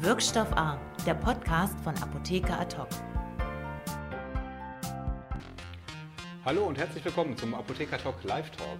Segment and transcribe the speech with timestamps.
[0.00, 2.76] Wirkstoff A, der Podcast von Apotheker Ad
[6.44, 8.78] Hallo und herzlich willkommen zum Apotheker Talk Live Talk.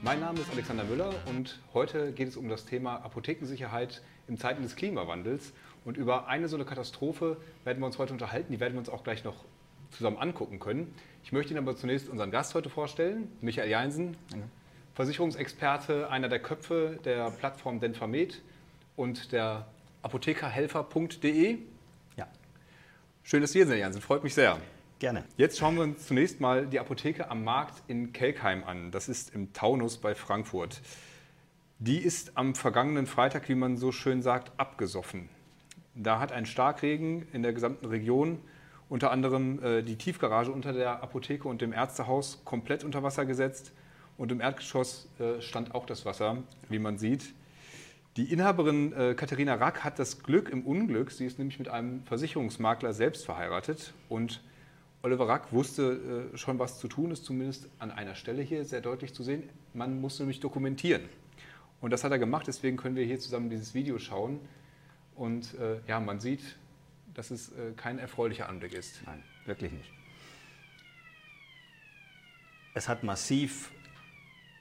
[0.00, 4.62] Mein Name ist Alexander Müller und heute geht es um das Thema Apothekensicherheit in Zeiten
[4.62, 5.52] des Klimawandels.
[5.84, 8.50] Und über eine so eine Katastrophe werden wir uns heute unterhalten.
[8.50, 9.44] Die werden wir uns auch gleich noch
[9.90, 10.94] zusammen angucken können.
[11.22, 14.16] Ich möchte Ihnen aber zunächst unseren Gast heute vorstellen, Michael Jeinsen,
[14.94, 18.40] Versicherungsexperte, einer der Köpfe der Plattform Denfamed
[18.96, 19.66] und der
[20.02, 21.58] apothekerhelfer.de.
[22.16, 22.28] Ja.
[23.22, 24.00] Schön, dass Sie hier sind, Jansen.
[24.00, 24.58] Freut mich sehr.
[24.98, 25.24] Gerne.
[25.36, 28.90] Jetzt schauen wir uns zunächst mal die Apotheke am Markt in Kelkheim an.
[28.90, 30.80] Das ist im Taunus bei Frankfurt.
[31.78, 35.28] Die ist am vergangenen Freitag, wie man so schön sagt, abgesoffen.
[35.94, 38.38] Da hat ein Starkregen in der gesamten Region
[38.88, 43.72] unter anderem äh, die Tiefgarage unter der Apotheke und dem Ärztehaus komplett unter Wasser gesetzt.
[44.16, 47.34] Und im Erdgeschoss äh, stand auch das Wasser, wie man sieht.
[48.16, 51.10] Die Inhaberin äh, Katharina Rack hat das Glück im Unglück.
[51.10, 53.92] Sie ist nämlich mit einem Versicherungsmakler selbst verheiratet.
[54.08, 54.42] Und
[55.02, 58.80] Oliver Rack wusste äh, schon, was zu tun ist, zumindest an einer Stelle hier sehr
[58.80, 59.42] deutlich zu sehen.
[59.74, 61.02] Man muss nämlich dokumentieren.
[61.82, 64.40] Und das hat er gemacht, deswegen können wir hier zusammen dieses Video schauen.
[65.14, 66.56] Und äh, ja, man sieht,
[67.12, 69.02] dass es äh, kein erfreulicher Anblick ist.
[69.04, 69.92] Nein, wirklich nicht.
[72.72, 73.72] Es hat massiv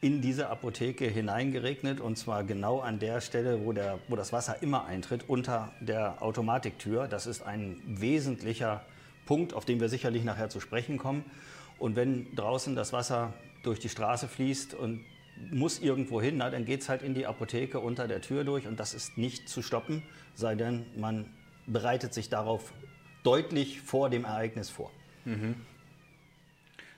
[0.06, 4.62] in diese Apotheke hineingeregnet und zwar genau an der Stelle, wo, der, wo das Wasser
[4.62, 7.08] immer eintritt, unter der Automatiktür.
[7.08, 8.86] Das ist ein wesentlicher
[9.26, 11.26] Punkt, auf den wir sicherlich nachher zu sprechen kommen.
[11.80, 13.34] Und wenn draußen das Wasser
[13.64, 15.04] durch die Straße fließt und
[15.50, 18.68] muss irgendwo hin, na, dann geht es halt in die Apotheke unter der Tür durch
[18.68, 20.04] und das ist nicht zu stoppen,
[20.36, 21.26] sei denn man
[21.66, 22.74] bereitet sich darauf
[23.24, 24.92] deutlich vor dem Ereignis vor.
[25.26, 25.56] Mhm.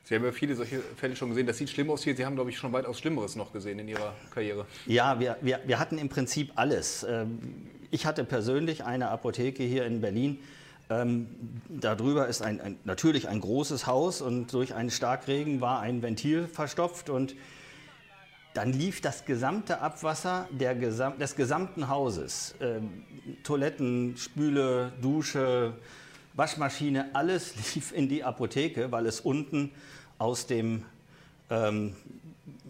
[0.07, 1.47] Sie haben ja viele solche Fälle schon gesehen.
[1.47, 2.15] Das sieht schlimm aus hier.
[2.15, 4.65] Sie haben, glaube ich, schon weitaus Schlimmeres noch gesehen in Ihrer Karriere.
[4.85, 7.05] Ja, wir, wir, wir hatten im Prinzip alles.
[7.09, 10.39] Ähm, ich hatte persönlich eine Apotheke hier in Berlin.
[10.89, 11.27] Ähm,
[11.67, 16.47] darüber ist ein, ein, natürlich ein großes Haus und durch einen Starkregen war ein Ventil
[16.47, 17.35] verstopft und
[18.53, 22.79] dann lief das gesamte Abwasser Gesam des gesamten Hauses, äh,
[23.43, 25.73] Toiletten, Spüle, Dusche,
[26.37, 29.71] Waschmaschine, alles lief in die Apotheke, weil es unten
[30.17, 30.85] aus dem
[31.49, 31.95] ähm,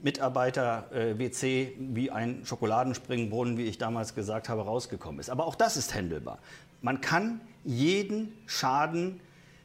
[0.01, 5.29] Mitarbeiter-WC äh, wie ein Schokoladenspringbrunnen, wie ich damals gesagt habe, rausgekommen ist.
[5.29, 6.39] Aber auch das ist händelbar.
[6.81, 9.19] Man kann jeden Schaden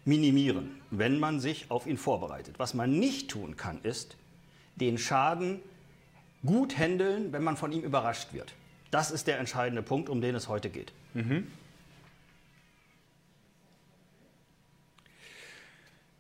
[0.05, 2.59] minimieren, wenn man sich auf ihn vorbereitet.
[2.59, 4.17] Was man nicht tun kann, ist,
[4.77, 5.61] den Schaden
[6.45, 8.53] gut handeln, wenn man von ihm überrascht wird.
[8.91, 10.93] Das ist der entscheidende Punkt, um den es heute geht.
[11.15, 11.47] Mhm.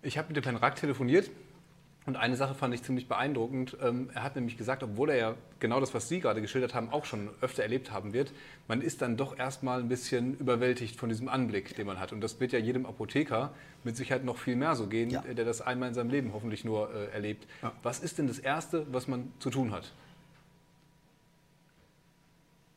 [0.02, 1.30] Ich habe mit dem Herrn Rack telefoniert
[2.06, 3.76] und eine Sache fand ich ziemlich beeindruckend.
[3.80, 6.90] Ähm, er hat nämlich gesagt, obwohl er ja genau das, was Sie gerade geschildert haben,
[6.90, 8.32] auch schon öfter erlebt haben wird,
[8.66, 12.12] man ist dann doch erstmal ein bisschen überwältigt von diesem Anblick, den man hat.
[12.12, 13.54] Und das wird ja jedem Apotheker
[13.84, 15.20] mit Sicherheit noch viel mehr so gehen, ja.
[15.20, 17.46] der das einmal in seinem Leben hoffentlich nur äh, erlebt.
[17.62, 17.72] Ja.
[17.84, 19.92] Was ist denn das Erste, was man zu tun hat?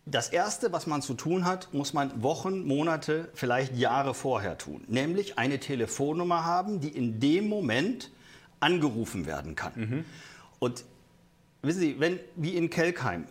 [0.08, 4.84] Das Erste, was man zu tun hat, muss man Wochen, Monate, vielleicht Jahre vorher tun.
[4.88, 8.12] Nämlich eine Telefonnummer haben, die in dem Moment
[8.60, 9.74] angerufen werden kann.
[9.76, 10.06] Mhm.
[10.60, 10.86] Und
[11.64, 13.26] wissen Sie, wenn wie in Kelkheim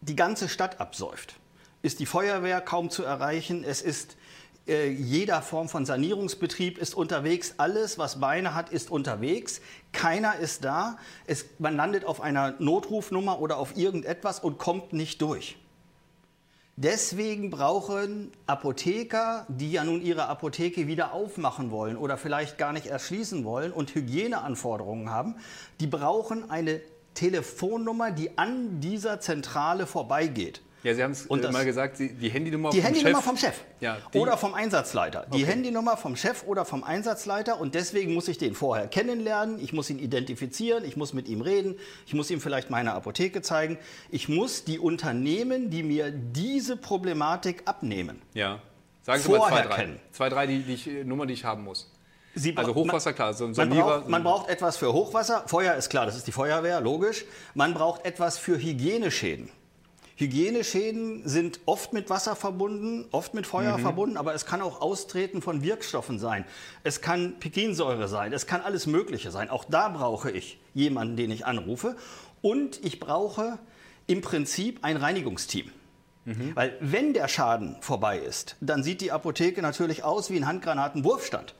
[0.00, 1.36] die ganze Stadt absäuft,
[1.82, 3.62] ist die Feuerwehr kaum zu erreichen.
[3.62, 4.16] Es ist
[4.66, 7.54] äh, jeder Form von Sanierungsbetrieb ist unterwegs.
[7.58, 9.60] Alles, was Beine hat, ist unterwegs.
[9.92, 10.98] Keiner ist da.
[11.26, 15.56] Es, man landet auf einer Notrufnummer oder auf irgendetwas und kommt nicht durch.
[16.80, 22.86] Deswegen brauchen Apotheker, die ja nun ihre Apotheke wieder aufmachen wollen oder vielleicht gar nicht
[22.86, 25.34] erschließen wollen und Hygieneanforderungen haben,
[25.80, 26.80] die brauchen eine
[27.14, 30.62] Telefonnummer, die an dieser Zentrale vorbeigeht.
[30.82, 33.24] Ja, Sie haben es äh, mal gesagt, die Handynummer die vom Handynummer Chef.
[33.24, 35.26] vom Chef ja, oder vom Einsatzleiter.
[35.32, 35.52] Die okay.
[35.52, 39.90] Handynummer vom Chef oder vom Einsatzleiter und deswegen muss ich den vorher kennenlernen, ich muss
[39.90, 43.78] ihn identifizieren, ich muss mit ihm reden, ich muss ihm vielleicht meine Apotheke zeigen.
[44.10, 48.60] Ich muss die Unternehmen, die mir diese Problematik abnehmen, ja.
[49.02, 49.76] Sagen Sie mal zwei, drei.
[49.76, 50.00] Kennen.
[50.12, 51.90] Zwei, drei, die, die Nummer, die ich haben muss.
[52.34, 55.44] Sie also Hochwasser, klar, so man braucht, man braucht etwas für Hochwasser.
[55.46, 57.24] Feuer ist klar, das ist die Feuerwehr, logisch.
[57.54, 59.50] Man braucht etwas für Hygieneschäden.
[60.18, 63.82] Hygieneschäden sind oft mit Wasser verbunden, oft mit Feuer mhm.
[63.82, 66.44] verbunden, aber es kann auch Austreten von Wirkstoffen sein.
[66.82, 69.48] Es kann Pikinsäure sein, es kann alles Mögliche sein.
[69.48, 71.94] Auch da brauche ich jemanden, den ich anrufe.
[72.42, 73.60] Und ich brauche
[74.08, 75.70] im Prinzip ein Reinigungsteam.
[76.24, 76.56] Mhm.
[76.56, 81.54] Weil wenn der Schaden vorbei ist, dann sieht die Apotheke natürlich aus wie ein Handgranatenwurfstand.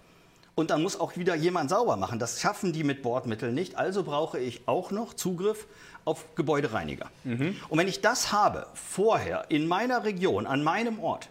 [0.57, 2.19] Und dann muss auch wieder jemand sauber machen.
[2.19, 3.77] Das schaffen die mit Bordmitteln nicht.
[3.77, 5.69] Also brauche ich auch noch Zugriff
[6.09, 7.11] auf Gebäudereiniger.
[7.25, 7.57] Mhm.
[7.69, 11.29] Und wenn ich das habe, vorher in meiner Region, an meinem Ort,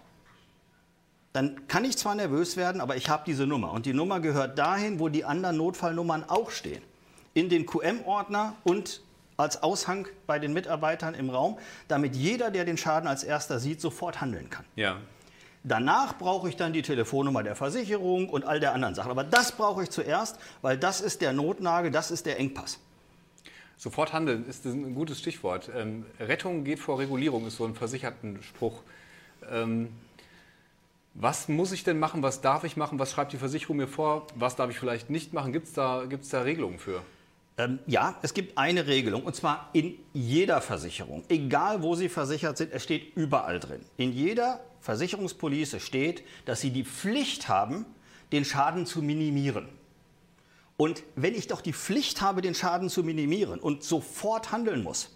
[1.34, 3.72] dann kann ich zwar nervös werden, aber ich habe diese Nummer.
[3.72, 6.82] Und die Nummer gehört dahin, wo die anderen Notfallnummern auch stehen.
[7.34, 9.02] In den QM-Ordner und
[9.36, 11.58] als Aushang bei den Mitarbeitern im Raum,
[11.88, 14.66] damit jeder, der den Schaden als erster sieht, sofort handeln kann.
[14.76, 14.98] Ja.
[15.64, 19.12] Danach brauche ich dann die Telefonnummer der Versicherung und all der anderen Sachen.
[19.12, 22.80] Aber das brauche ich zuerst, weil das ist der Notnagel, das ist der Engpass.
[23.78, 25.70] Sofort handeln ist ein gutes Stichwort.
[25.76, 28.82] Ähm, Rettung geht vor Regulierung ist so ein versicherten Spruch.
[29.50, 29.90] Ähm,
[31.14, 32.24] was muss ich denn machen?
[32.24, 33.00] Was darf ich machen?
[33.00, 34.28] Was schreibt die Versicherung mir vor?
[34.36, 35.54] Was darf ich vielleicht nicht machen?
[35.54, 37.02] Gibt es da, gibt's da Regelungen für?
[37.58, 41.24] Ähm, ja, es gibt eine Regelung und zwar in jeder Versicherung.
[41.28, 43.82] Egal wo Sie versichert sind, es steht überall drin.
[43.98, 47.86] In jeder Versicherungspolice steht, dass Sie die Pflicht haben,
[48.32, 49.70] den Schaden zu minimieren.
[50.78, 55.10] Und wenn ich doch die Pflicht habe, den Schaden zu minimieren und sofort handeln muss,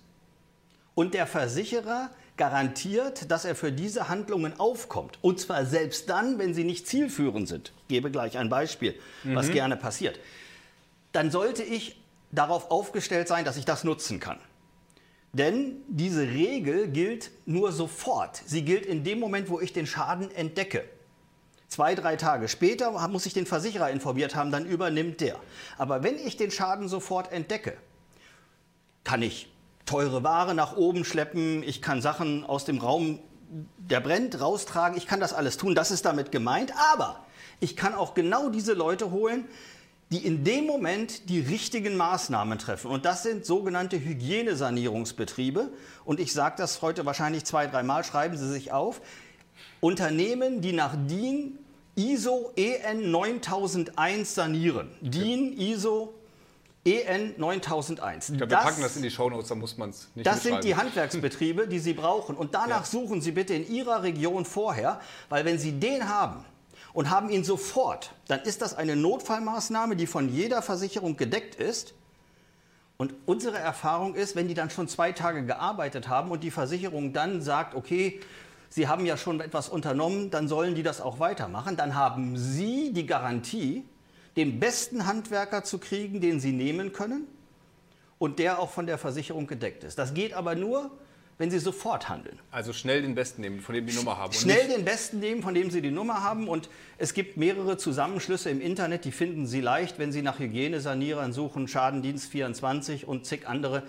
[0.93, 6.53] und der Versicherer garantiert, dass er für diese Handlungen aufkommt, und zwar selbst dann, wenn
[6.53, 9.35] sie nicht zielführend sind, ich gebe gleich ein Beispiel, mhm.
[9.35, 10.19] was gerne passiert,
[11.11, 14.39] dann sollte ich darauf aufgestellt sein, dass ich das nutzen kann.
[15.33, 18.41] Denn diese Regel gilt nur sofort.
[18.45, 20.83] Sie gilt in dem Moment, wo ich den Schaden entdecke.
[21.71, 25.38] Zwei, drei Tage später muss ich den Versicherer informiert haben, dann übernimmt der.
[25.77, 27.77] Aber wenn ich den Schaden sofort entdecke,
[29.06, 29.50] kann ich
[29.85, 33.19] teure Ware nach oben schleppen, ich kann Sachen aus dem Raum,
[33.77, 36.73] der brennt, raustragen, ich kann das alles tun, das ist damit gemeint.
[36.91, 37.25] Aber
[37.62, 39.47] ich kann auch genau diese Leute holen,
[40.12, 42.91] die in dem Moment die richtigen Maßnahmen treffen.
[42.91, 45.69] Und das sind sogenannte Hygienesanierungsbetriebe.
[46.03, 49.00] Und ich sage das heute wahrscheinlich zwei, dreimal, schreiben Sie sich auf.
[49.80, 51.57] Unternehmen, die nach DIN
[51.95, 54.89] ISO EN 9001 sanieren.
[55.01, 56.13] DIN ISO
[56.83, 58.30] EN 9001.
[58.30, 60.63] Ich glaube, wir packen das in die Shownotes, da muss man es nicht Das sind
[60.63, 62.36] die Handwerksbetriebe, die Sie brauchen.
[62.36, 62.86] Und danach ja.
[62.86, 65.00] suchen Sie bitte in Ihrer Region vorher,
[65.30, 66.44] weil wenn Sie den haben
[66.94, 71.94] und haben ihn sofort, dann ist das eine Notfallmaßnahme, die von jeder Versicherung gedeckt ist.
[72.97, 77.13] Und unsere Erfahrung ist, wenn die dann schon zwei Tage gearbeitet haben und die Versicherung
[77.13, 78.19] dann sagt, okay,
[78.71, 81.75] Sie haben ja schon etwas unternommen, dann sollen die das auch weitermachen.
[81.75, 83.83] Dann haben Sie die Garantie,
[84.38, 87.27] den besten Handwerker zu kriegen, den Sie nehmen können
[88.18, 89.97] und der auch von der Versicherung gedeckt ist.
[89.97, 90.89] Das geht aber nur,
[91.38, 92.39] wenn Sie sofort handeln.
[92.50, 94.31] Also schnell den Besten nehmen, von dem Sie die Nummer haben.
[94.31, 96.47] Schnell den Besten nehmen, von dem Sie die Nummer haben.
[96.47, 101.33] Und es gibt mehrere Zusammenschlüsse im Internet, die finden Sie leicht, wenn Sie nach Hygienesanierern
[101.33, 103.83] suchen, Schadendienst 24 und zig andere.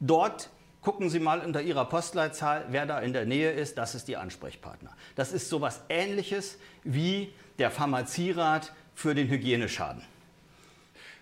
[0.00, 0.48] Dort
[0.82, 4.20] Gucken Sie mal unter Ihrer Postleitzahl, wer da in der Nähe ist, das ist Ihr
[4.20, 4.90] Ansprechpartner.
[5.14, 10.02] Das ist so etwas Ähnliches wie der Pharmazierat für den Hygieneschaden.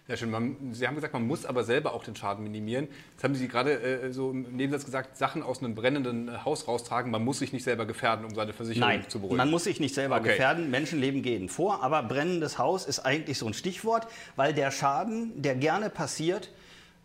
[0.06, 0.30] Sehr schön.
[0.30, 2.88] Man, Sie haben gesagt, man muss aber selber auch den Schaden minimieren.
[3.12, 7.12] Jetzt haben Sie gerade äh, so im Nebensatz gesagt, Sachen aus einem brennenden Haus raustragen.
[7.12, 9.36] Man muss sich nicht selber gefährden, um seine Versicherung Nein, zu beruhigen.
[9.36, 10.30] Man muss sich nicht selber okay.
[10.30, 10.70] gefährden.
[10.70, 11.84] Menschenleben gehen vor.
[11.84, 16.50] Aber brennendes Haus ist eigentlich so ein Stichwort, weil der Schaden, der gerne passiert,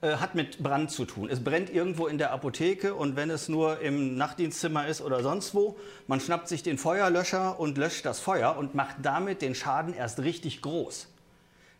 [0.01, 1.29] hat mit Brand zu tun.
[1.31, 5.55] Es brennt irgendwo in der Apotheke und wenn es nur im Nachtdienstzimmer ist oder sonst
[5.55, 5.77] wo,
[6.07, 10.19] man schnappt sich den Feuerlöscher und löscht das Feuer und macht damit den Schaden erst
[10.19, 11.07] richtig groß.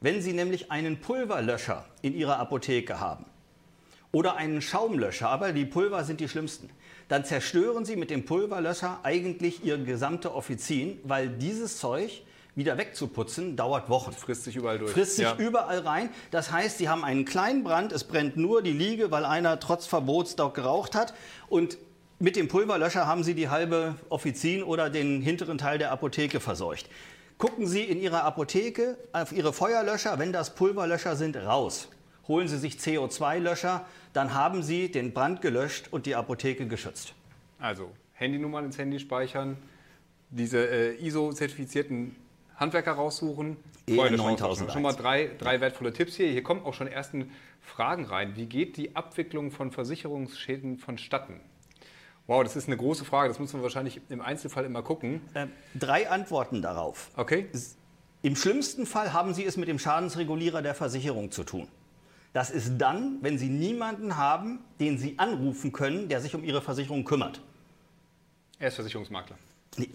[0.02, 3.26] Wenn Sie nämlich einen Pulverlöscher in Ihrer Apotheke haben
[4.12, 6.70] oder einen Schaumlöscher, aber die Pulver sind die schlimmsten,
[7.08, 12.24] dann zerstören Sie mit dem Pulverlöscher eigentlich Ihr gesamte Offizin, weil dieses Zeug
[12.56, 14.12] wieder wegzuputzen, dauert Wochen.
[14.12, 14.92] Das frisst sich überall durch.
[14.92, 15.36] Frisst sich ja.
[15.38, 16.10] überall rein.
[16.32, 19.86] Das heißt, Sie haben einen kleinen Brand, es brennt nur die Liege, weil einer trotz
[19.86, 21.14] Verbots dort geraucht hat.
[21.50, 21.78] Und
[22.18, 26.90] mit dem Pulverlöscher haben Sie die halbe Offizin oder den hinteren Teil der Apotheke verseucht.
[27.38, 31.90] Gucken Sie in Ihrer Apotheke auf Ihre Feuerlöscher, wenn das Pulverlöscher sind, raus.
[32.30, 37.14] Holen Sie sich CO2-Löscher, dann haben Sie den Brand gelöscht und die Apotheke geschützt.
[37.60, 39.58] Also Handynummern ins Handy speichern,
[40.30, 42.16] diese äh, ISO-zertifizierten
[42.56, 43.58] Handwerker raussuchen.
[43.88, 44.72] EN 9000.
[44.72, 46.28] Schon mal drei, drei wertvolle Tipps hier.
[46.28, 47.32] Hier kommen auch schon ersten
[47.62, 48.36] Fragen rein.
[48.36, 51.40] Wie geht die Abwicklung von Versicherungsschäden vonstatten?
[52.28, 53.30] Wow, das ist eine große Frage.
[53.30, 55.22] Das müssen wir wahrscheinlich im Einzelfall immer gucken.
[55.34, 57.12] Äh, drei Antworten darauf.
[57.16, 57.48] Okay.
[58.24, 61.68] Im schlimmsten Fall haben Sie es mit dem Schadensregulierer der Versicherung zu tun.
[62.34, 66.62] Das ist dann, wenn Sie niemanden haben, den Sie anrufen können, der sich um Ihre
[66.62, 67.42] Versicherung kümmert.
[68.58, 69.38] Er ist Versicherungsmakler.
[69.78, 69.90] Nee.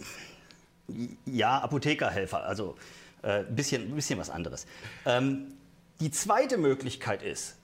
[1.27, 2.77] Ja, Apothekerhelfer, also
[3.23, 4.67] ein äh, bisschen, bisschen was anderes.
[5.07, 5.55] Ähm,
[6.01, 7.57] die zweite Möglichkeit ist,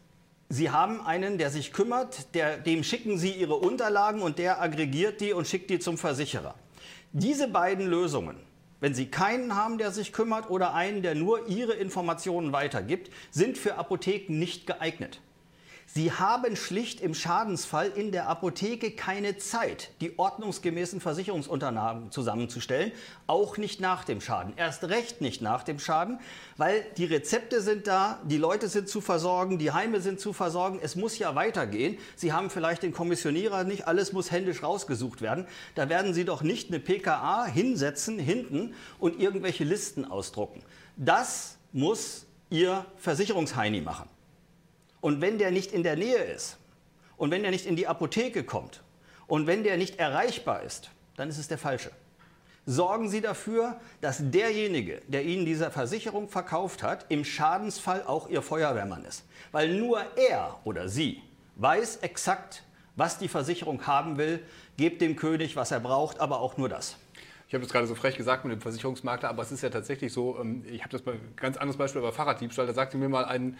[0.48, 5.20] Sie haben einen, der sich kümmert, der, dem schicken Sie Ihre Unterlagen und der aggregiert
[5.20, 6.54] die und schickt die zum Versicherer.
[7.12, 8.36] Diese beiden Lösungen,
[8.80, 13.58] wenn Sie keinen haben, der sich kümmert oder einen, der nur Ihre Informationen weitergibt, sind
[13.58, 15.20] für Apotheken nicht geeignet.
[15.96, 22.92] Sie haben schlicht im Schadensfall in der Apotheke keine Zeit, die ordnungsgemäßen Versicherungsunterlagen zusammenzustellen,
[23.26, 24.52] auch nicht nach dem Schaden.
[24.58, 26.20] Erst recht nicht nach dem Schaden,
[26.58, 30.80] weil die Rezepte sind da, die Leute sind zu versorgen, die Heime sind zu versorgen.
[30.82, 31.96] Es muss ja weitergehen.
[32.14, 35.46] Sie haben vielleicht den Kommissionierer nicht, alles muss händisch rausgesucht werden.
[35.76, 40.62] Da werden Sie doch nicht eine PKA hinsetzen hinten und irgendwelche Listen ausdrucken.
[40.98, 44.10] Das muss Ihr Versicherungsheini machen.
[45.06, 46.56] Und wenn der nicht in der Nähe ist
[47.16, 48.82] und wenn der nicht in die Apotheke kommt
[49.28, 51.92] und wenn der nicht erreichbar ist, dann ist es der falsche.
[52.64, 58.42] Sorgen Sie dafür, dass derjenige, der Ihnen diese Versicherung verkauft hat, im Schadensfall auch Ihr
[58.42, 59.24] Feuerwehrmann ist.
[59.52, 61.22] Weil nur er oder sie
[61.54, 62.64] weiß exakt,
[62.96, 64.42] was die Versicherung haben will,
[64.76, 66.96] gebt dem König, was er braucht, aber auch nur das.
[67.46, 70.12] Ich habe das gerade so frech gesagt mit dem Versicherungsmakler, aber es ist ja tatsächlich
[70.12, 73.24] so, ähm, ich habe das bei ganz anderes Beispiel über Fahrraddiebstahl, da sagte mir mal
[73.24, 73.56] ein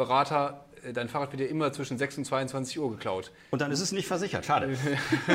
[0.00, 3.30] Berater, äh, dein Fahrrad wird dir immer zwischen 6 und 22 Uhr geklaut.
[3.50, 4.76] Und dann ist es nicht versichert, schade.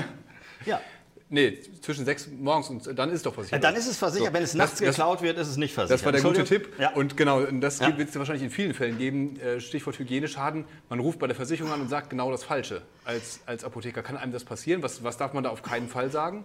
[0.65, 0.81] ja.
[1.29, 3.63] Nee, zwischen 6 morgens und dann ist es doch versichert.
[3.63, 4.27] Dann ist es versichert.
[4.27, 5.99] So, Wenn es nachts das, geklaut wird, ist es nicht versichert.
[5.99, 6.73] Das war der gute Tipp.
[6.79, 6.93] Ja.
[6.93, 7.95] Und genau, das ja.
[7.97, 9.39] wird es wahrscheinlich in vielen Fällen geben.
[9.39, 10.65] Äh, Stichwort Hygieneschaden.
[10.89, 12.81] Man ruft bei der Versicherung an und sagt genau das Falsche.
[13.03, 14.83] Als, als Apotheker kann einem das passieren.
[14.83, 16.43] Was, was darf man da auf keinen Fall sagen?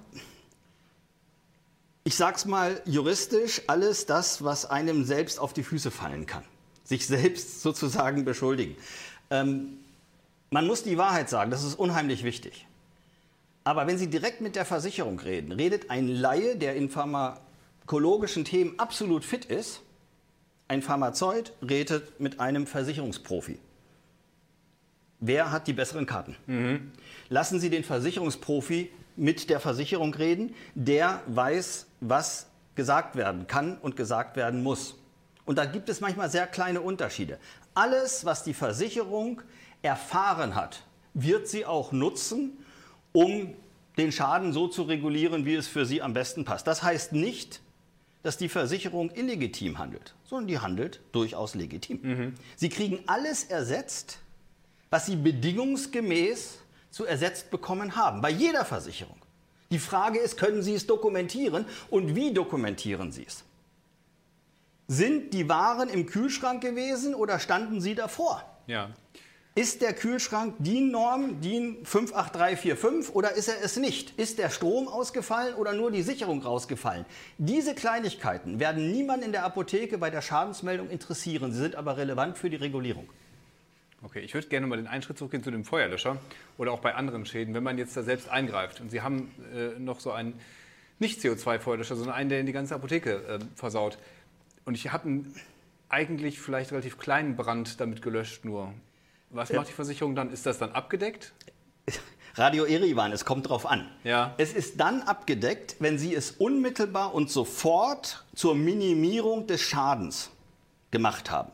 [2.04, 6.44] Ich sag's mal juristisch, alles das, was einem selbst auf die Füße fallen kann
[6.90, 8.76] sich selbst sozusagen beschuldigen.
[9.30, 9.78] Ähm,
[10.50, 12.66] man muss die Wahrheit sagen, das ist unheimlich wichtig.
[13.62, 18.76] Aber wenn Sie direkt mit der Versicherung reden, redet ein Laie, der in pharmakologischen Themen
[18.80, 19.82] absolut fit ist,
[20.66, 23.61] ein Pharmazeut redet mit einem Versicherungsprofi.
[25.20, 26.35] Wer hat die besseren Karten?
[26.49, 26.90] Mhm.
[27.28, 33.94] Lassen Sie den Versicherungsprofi mit der Versicherung reden, der weiß, was gesagt werden kann und
[33.94, 34.97] gesagt werden muss.
[35.50, 37.37] Und da gibt es manchmal sehr kleine Unterschiede.
[37.75, 39.42] Alles, was die Versicherung
[39.83, 42.52] erfahren hat, wird sie auch nutzen,
[43.11, 43.52] um
[43.99, 46.69] den Schaden so zu regulieren, wie es für sie am besten passt.
[46.69, 47.62] Das heißt nicht,
[48.23, 51.99] dass die Versicherung illegitim handelt, sondern die handelt durchaus legitim.
[52.00, 52.35] Mhm.
[52.54, 54.21] Sie kriegen alles ersetzt,
[54.88, 56.59] was sie bedingungsgemäß
[56.92, 59.16] zu ersetzt bekommen haben, bei jeder Versicherung.
[59.73, 63.42] Die Frage ist, können Sie es dokumentieren und wie dokumentieren Sie es?
[64.90, 68.42] Sind die Waren im Kühlschrank gewesen oder standen sie davor?
[68.66, 68.90] Ja.
[69.54, 74.18] Ist der Kühlschrank DIN-Norm, DIN 58345 oder ist er es nicht?
[74.18, 77.04] Ist der Strom ausgefallen oder nur die Sicherung rausgefallen?
[77.38, 81.52] Diese Kleinigkeiten werden niemand in der Apotheke bei der Schadensmeldung interessieren.
[81.52, 83.09] Sie sind aber relevant für die Regulierung.
[84.02, 86.16] Okay, ich würde gerne mal den Einschritt zurückgehen zu dem Feuerlöscher
[86.59, 89.78] oder auch bei anderen Schäden, wenn man jetzt da selbst eingreift und Sie haben äh,
[89.78, 90.35] noch so einen
[91.00, 93.99] nicht CO2-Feuerlöscher, sondern einen, der in die ganze Apotheke äh, versaut.
[94.64, 95.35] Und ich habe einen
[95.88, 98.73] eigentlich vielleicht relativ kleinen Brand damit gelöscht nur.
[99.31, 100.33] Was macht die Versicherung dann?
[100.33, 101.33] Ist das dann abgedeckt?
[102.35, 103.90] Radio Erivan, es kommt drauf an.
[104.05, 104.35] Ja.
[104.38, 110.31] Es ist dann abgedeckt, wenn Sie es unmittelbar und sofort zur Minimierung des Schadens
[110.90, 111.50] gemacht haben.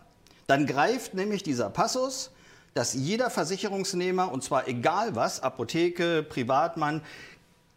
[0.46, 2.30] Dann greift nämlich dieser Passus,
[2.74, 7.02] dass jeder Versicherungsnehmer, und zwar egal was, Apotheke, Privatmann,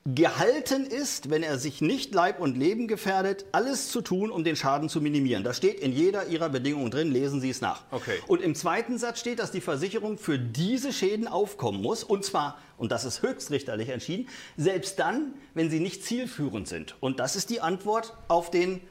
[0.05, 4.55] gehalten ist, wenn er sich nicht Leib und Leben gefährdet, alles zu tun, um den
[4.55, 5.43] Schaden zu minimieren.
[5.43, 7.83] Das steht in jeder Ihrer Bedingungen drin, lesen Sie es nach.
[7.91, 8.17] Okay.
[8.27, 12.57] Und im zweiten Satz steht, dass die Versicherung für diese Schäden aufkommen muss, und zwar,
[12.77, 14.27] und das ist höchstrichterlich entschieden,
[14.57, 16.95] selbst dann, wenn sie nicht zielführend sind.
[17.01, 18.81] Und das ist die Antwort auf den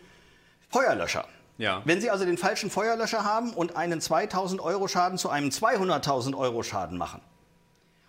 [0.68, 1.26] Feuerlöscher.
[1.56, 1.82] Ja.
[1.84, 6.36] Wenn Sie also den falschen Feuerlöscher haben und einen 2000 Euro Schaden zu einem 200.000
[6.36, 7.20] Euro Schaden machen,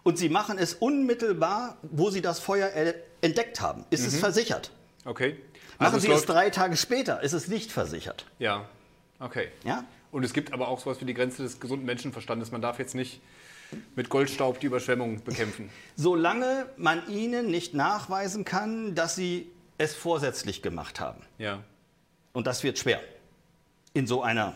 [0.09, 2.71] und sie machen es unmittelbar, wo sie das Feuer
[3.21, 3.85] entdeckt haben.
[3.91, 4.07] Ist mhm.
[4.07, 4.71] es versichert?
[5.05, 5.37] Okay.
[5.77, 8.25] Also machen sie es drei Tage später, ist es nicht versichert.
[8.39, 8.67] Ja,
[9.19, 9.49] okay.
[9.63, 9.83] Ja?
[10.11, 12.51] Und es gibt aber auch sowas wie die Grenze des gesunden Menschenverstandes.
[12.51, 13.21] Man darf jetzt nicht
[13.95, 15.69] mit Goldstaub die Überschwemmung bekämpfen.
[15.95, 21.21] Solange man ihnen nicht nachweisen kann, dass sie es vorsätzlich gemacht haben.
[21.37, 21.63] Ja.
[22.33, 22.99] Und das wird schwer
[23.93, 24.55] in so einer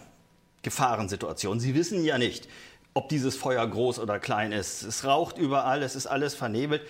[0.64, 1.60] Gefahrensituation.
[1.60, 2.50] Sie wissen ja nicht,
[2.94, 4.84] ob dieses Feuer groß oder klein ist.
[4.84, 6.88] Es raucht überall, es ist alles vernebelt.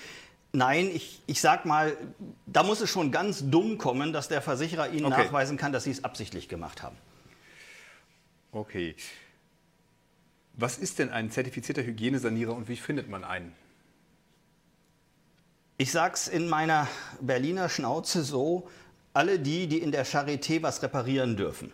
[0.52, 1.98] Nein, ich, ich sag mal,
[2.46, 5.24] da muss es schon ganz dumm kommen, dass der Versicherer Ihnen okay.
[5.24, 6.96] nachweisen kann, dass Sie es absichtlich gemacht haben.
[8.52, 8.96] Okay.
[10.54, 13.56] Was ist denn ein zertifizierter Hygienesanierer und wie findet man einen?
[15.78, 16.88] Ich sag's in meiner
[17.20, 18.70] Berliner Schnauze so:
[19.14, 21.72] Alle die, die in der Charité was reparieren dürfen,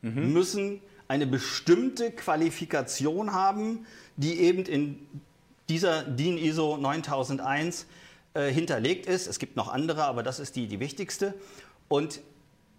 [0.00, 0.32] mhm.
[0.32, 3.86] müssen eine bestimmte Qualifikation haben,
[4.16, 5.06] die eben in
[5.68, 7.86] dieser DIN ISO 9001
[8.34, 9.26] äh, hinterlegt ist.
[9.26, 11.34] Es gibt noch andere, aber das ist die, die wichtigste.
[11.88, 12.20] Und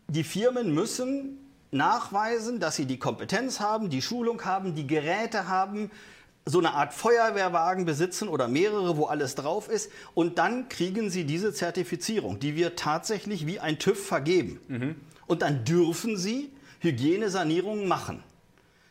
[0.08, 1.38] die Firmen müssen
[1.72, 5.92] nachweisen, dass sie die Kompetenz haben, die Schulung haben, die Geräte haben,
[6.46, 9.92] so eine Art Feuerwehrwagen besitzen oder mehrere, wo alles drauf ist.
[10.16, 14.60] Und dann kriegen sie diese Zertifizierung, die wir tatsächlich wie ein TÜV vergeben.
[15.28, 18.24] Und dann dürfen sie Hygienesanierungen machen.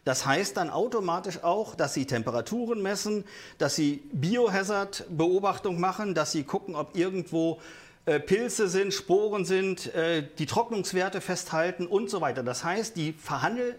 [0.04, 3.24] Das heißt dann automatisch auch, dass sie Temperaturen messen,
[3.58, 7.60] dass sie Biohazard-Beobachtung machen, dass sie gucken, ob irgendwo
[8.06, 12.42] äh, Pilze sind, Sporen sind, äh, die Trocknungswerte festhalten und so weiter.
[12.42, 13.78] Das heißt, die, verhandel,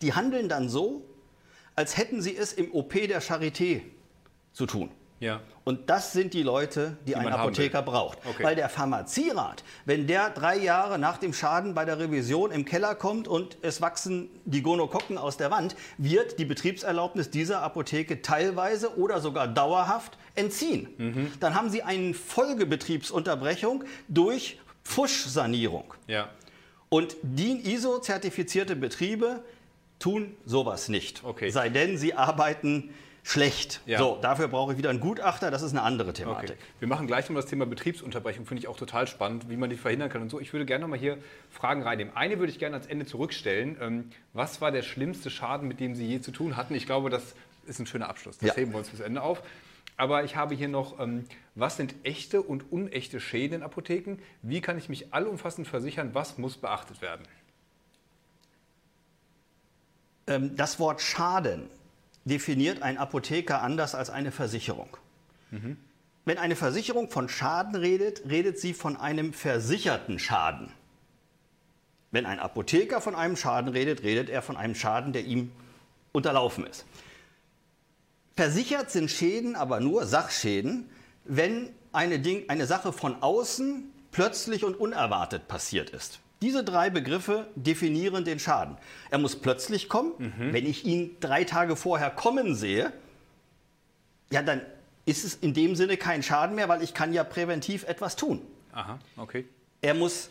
[0.00, 1.04] die handeln dann so,
[1.74, 3.82] als hätten sie es im OP der Charité
[4.54, 4.90] zu tun.
[5.20, 5.40] Ja.
[5.64, 8.18] Und das sind die Leute, die, ein man haben Apotheker braucht.
[8.24, 8.44] Okay.
[8.44, 12.94] Weil der Pharmazierat, wenn der drei Jahre nach dem Schaden bei der Revision im Keller
[12.94, 18.96] kommt und es wachsen die Gonokokken aus der Wand, wird die Betriebserlaubnis dieser Apotheke teilweise
[18.98, 20.88] oder sogar dauerhaft entziehen.
[20.98, 21.32] Mhm.
[21.40, 25.94] Dann haben sie eine Folgebetriebsunterbrechung durch Pfuschsanierung.
[26.06, 26.28] Ja.
[26.88, 29.42] Und DIN ISO-zertifizierte Betriebe
[29.98, 31.24] tun sowas nicht.
[31.24, 31.50] Okay.
[31.50, 32.90] Sei denn, sie arbeiten
[33.26, 33.80] schlecht.
[33.86, 33.98] Ja.
[33.98, 36.50] So, dafür brauche ich wieder einen Gutachter, das ist eine andere Thematik.
[36.50, 36.58] Okay.
[36.78, 39.76] Wir machen gleich noch das Thema Betriebsunterbrechung, finde ich auch total spannend, wie man die
[39.76, 40.38] verhindern kann und so.
[40.38, 41.18] Ich würde gerne noch mal hier
[41.50, 42.14] Fragen reinnehmen.
[42.16, 43.76] Eine würde ich gerne ans Ende zurückstellen.
[43.80, 46.74] Ähm, was war der schlimmste Schaden, mit dem Sie je zu tun hatten?
[46.76, 47.34] Ich glaube, das
[47.66, 48.38] ist ein schöner Abschluss.
[48.38, 48.54] Das Ja.
[48.54, 49.42] heben wir uns bis Ende auf.
[49.96, 51.24] Aber ich habe hier noch, ähm,
[51.56, 54.18] was sind echte und unechte Schäden in Apotheken?
[54.42, 56.10] Wie kann ich mich allumfassend versichern?
[56.12, 57.26] Was muss beachtet werden?
[60.28, 61.68] Ähm, das Wort Schaden
[62.26, 64.96] definiert ein Apotheker anders als eine Versicherung.
[66.26, 70.72] Wenn eine Versicherung von Schaden redet, redet sie von einem versicherten Schaden.
[72.10, 75.52] Wenn ein Apotheker von einem Schaden redet, redet er von einem Schaden, der ihm
[76.12, 76.84] unterlaufen ist.
[78.34, 80.90] Versichert sind Schäden aber nur Sachschäden,
[81.24, 86.20] wenn eine, Ding, eine Sache von außen plötzlich und unerwartet passiert ist.
[86.42, 88.76] Diese drei Begriffe definieren den Schaden.
[89.10, 90.12] Er muss plötzlich kommen.
[90.52, 92.92] Wenn ich ihn drei Tage vorher kommen sehe,
[94.30, 94.60] ja, dann
[95.06, 98.42] ist es in dem Sinne kein Schaden mehr, weil ich kann ja präventiv etwas tun.
[98.72, 99.46] Aha, okay.
[99.80, 100.30] Er muss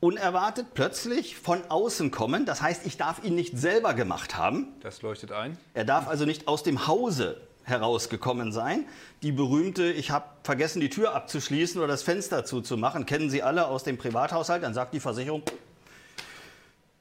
[0.00, 2.44] unerwartet plötzlich von außen kommen.
[2.44, 4.68] Das heißt, ich darf ihn nicht selber gemacht haben.
[4.80, 5.56] Das leuchtet ein.
[5.72, 8.86] Er darf also nicht aus dem Hause herausgekommen sein.
[9.22, 13.66] Die berühmte, ich habe vergessen, die Tür abzuschließen oder das Fenster zuzumachen, kennen Sie alle
[13.66, 14.62] aus dem Privathaushalt.
[14.62, 15.42] Dann sagt die Versicherung,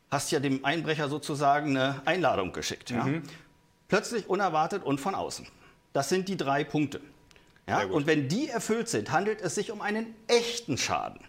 [0.09, 2.91] hast ja dem Einbrecher sozusagen eine Einladung geschickt.
[2.91, 3.07] Ja?
[3.87, 5.47] Plötzlich unerwartet und von außen.
[5.91, 7.01] Das sind die drei Punkte.
[7.67, 7.85] Ja?
[7.85, 11.19] Und wenn die erfüllt sind, handelt es sich um einen echten Schaden.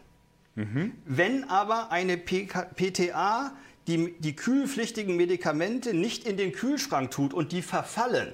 [1.05, 3.53] Wenn aber eine PK PTA
[3.87, 8.33] die, die kühlpflichtigen Medikamente nicht in den Kühlschrank tut und die verfallen,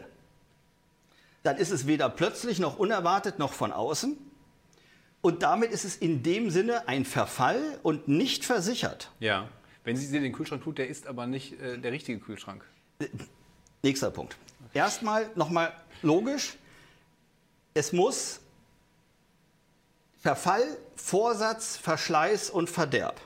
[1.42, 4.16] dann ist es weder plötzlich noch unerwartet noch von außen.
[5.22, 9.10] Und damit ist es in dem Sinne ein Verfall und nicht versichert.
[9.20, 9.48] Ja.
[9.84, 12.64] Wenn Sie den Kühlschrank tut, der ist aber nicht äh, der richtige Kühlschrank.
[13.82, 14.36] Nächster Punkt.
[14.74, 15.72] Erstmal nochmal
[16.02, 16.56] logisch.
[17.74, 18.40] Es muss
[20.18, 23.20] Verfall, Vorsatz, Verschleiß und Verderb.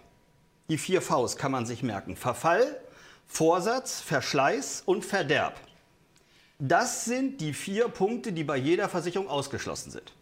[0.68, 2.16] Die vier Vs kann man sich merken.
[2.16, 2.80] Verfall,
[3.26, 5.58] Vorsatz, Verschleiß und Verderb.
[6.66, 10.14] Das sind die vier Punkte, die bei jeder Versicherung ausgeschlossen sind.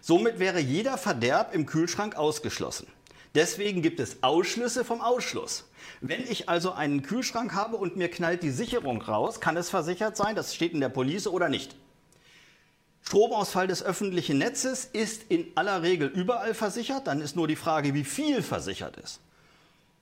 [0.00, 2.88] Somit wäre jeder Verderb im Kühlschrank ausgeschlossen.
[3.36, 5.68] Deswegen gibt es Ausschlüsse vom Ausschluss.
[6.00, 10.16] Wenn ich also einen Kühlschrank habe und mir knallt die Sicherung raus, kann es versichert
[10.16, 11.76] sein, das steht in der Police oder nicht.
[13.02, 17.94] Stromausfall des öffentlichen Netzes ist in aller Regel überall versichert, dann ist nur die Frage,
[17.94, 19.20] wie viel versichert ist.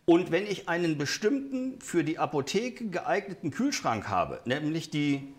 [0.06, 5.34] Und wenn ich einen bestimmten für die Apotheke geeigneten Kühlschrank habe, nämlich die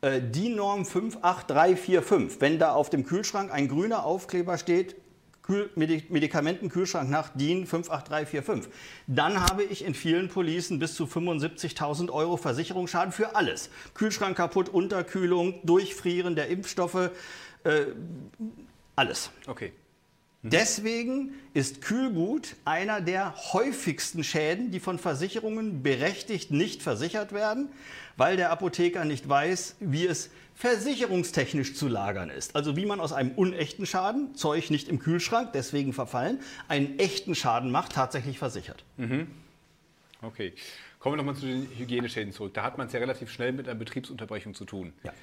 [0.00, 4.96] äh, DIN-Norm 58345, wenn da auf dem Kühlschrank ein grüner Aufkleber steht,
[5.42, 8.72] Kühl Medi Medikamentenkühlschrank nach DIN 58345,
[9.06, 13.70] dann habe ich in vielen Policen bis zu 75.000 Euro Versicherungsschaden für alles.
[13.94, 17.10] Kühlschrank kaputt, Unterkühlung, Durchfrieren der Impfstoffe,
[17.64, 17.86] äh,
[18.96, 19.30] alles.
[19.46, 19.72] Okay.
[20.42, 27.68] Deswegen ist Kühlgut einer der häufigsten Schäden, die von Versicherungen berechtigt nicht versichert werden,
[28.16, 32.56] weil der Apotheker nicht weiß, wie es versicherungstechnisch zu lagern ist.
[32.56, 37.34] Also wie man aus einem unechten Schaden, Zeug nicht im Kühlschrank, deswegen verfallen, einen echten
[37.34, 38.84] Schaden macht, tatsächlich versichert.
[40.22, 40.54] Okay.
[40.98, 42.52] Kommen wir nochmal zu den Hygieneschäden zurück.
[42.52, 44.92] Da hat man es ja relativ schnell mit einer Betriebsunterbrechung zu tun.
[45.02, 45.14] Ja.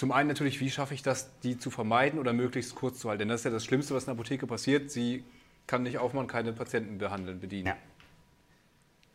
[0.00, 3.18] Zum einen natürlich, wie schaffe ich das, die zu vermeiden oder möglichst kurz zu halten?
[3.18, 4.90] Denn das ist ja das Schlimmste, was in der Apotheke passiert.
[4.90, 5.24] Sie
[5.66, 7.66] kann nicht aufmachen, keine Patienten behandeln, bedienen.
[7.66, 7.76] Ja.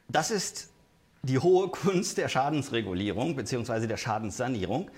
[0.10, 0.70] Das ist
[1.24, 3.88] die hohe Kunst der Schadensregulierung bzw.
[3.88, 4.92] der Schadenssanierung.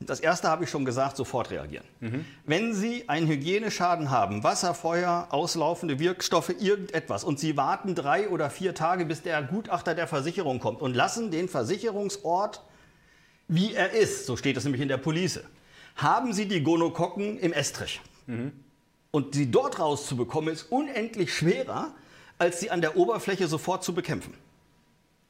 [0.00, 1.86] Das erste habe ich schon gesagt, sofort reagieren.
[2.44, 8.50] Wenn Sie einen Hygieneschaden haben, Wasser, Feuer, auslaufende Wirkstoffe, irgendetwas, und Sie warten drei oder
[8.50, 12.62] vier Tage, bis der Gutachter der Versicherung kommt und lassen den Versicherungsort
[13.54, 15.40] wie er ist, so steht es nämlich in der Police,
[15.96, 18.00] haben Sie die Gonokokken im Estrich.
[18.26, 18.52] Mhm.
[19.10, 21.94] Und sie dort rauszubekommen, ist unendlich schwerer,
[22.38, 24.34] als sie an der Oberfläche sofort zu bekämpfen.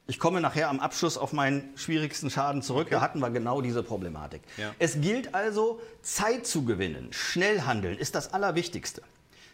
[0.07, 2.87] Ich komme nachher am Abschluss auf meinen schwierigsten Schaden zurück.
[2.87, 2.95] Okay.
[2.95, 4.41] Da hatten wir genau diese Problematik.
[4.57, 4.73] Ja.
[4.79, 7.09] Es gilt also, Zeit zu gewinnen.
[7.11, 9.01] Schnell handeln ist das Allerwichtigste.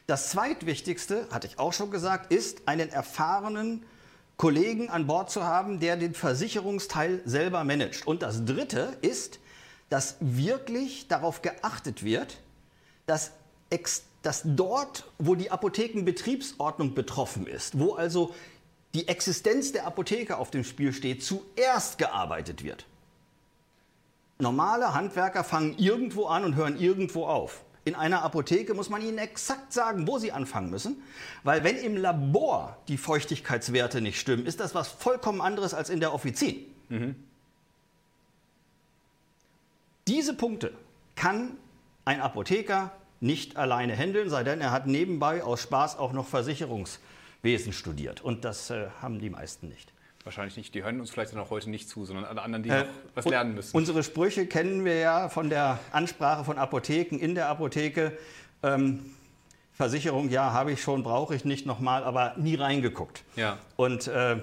[0.06, 3.84] Das Zweitwichtigste, hatte ich auch schon gesagt, ist, einen erfahrenen
[4.40, 8.08] Kollegen an Bord zu haben, der den Versicherungsteil selber managt.
[8.08, 9.38] Und das Dritte ist,
[9.90, 12.38] dass wirklich darauf geachtet wird,
[13.06, 13.34] dass,
[14.22, 18.34] dass dort, wo die Apothekenbetriebsordnung betroffen ist, wo also
[18.94, 22.86] die Existenz der Apotheke auf dem Spiel steht, zuerst gearbeitet wird.
[24.38, 27.66] Normale Handwerker fangen irgendwo an und hören irgendwo auf.
[27.86, 31.02] In einer Apotheke muss man ihnen exakt sagen, wo sie anfangen müssen,
[31.44, 36.00] weil wenn im Labor die Feuchtigkeitswerte nicht stimmen, ist das was vollkommen anderes als in
[36.00, 36.66] der Offizin.
[36.90, 37.16] Mhm.
[40.08, 40.74] Diese Punkte
[41.16, 41.58] kann
[42.06, 47.00] ein Apotheker nicht alleine handeln, sei denn er hat nebenbei aus Spaß auch noch Versicherungs-
[47.42, 48.22] Wesen studiert.
[48.22, 49.94] Und das äh, haben die meisten nicht.
[50.24, 50.76] Wahrscheinlich nicht.
[50.76, 52.88] Die hören uns vielleicht dann auch heute nicht zu, sondern alle anderen, die äh, noch
[53.16, 53.76] was lernen müssen.
[53.76, 58.18] Unsere Sprüche kennen wir ja von der Ansprache von Apotheken in der Apotheke.
[58.62, 59.06] Ähm,
[59.72, 63.24] Versicherung, ja, habe ich schon, brauche ich nicht nochmal, aber nie reingeguckt.
[63.38, 63.60] Ja.
[63.78, 64.42] Und äh,